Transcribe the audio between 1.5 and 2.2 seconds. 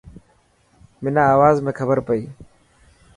۾ کبر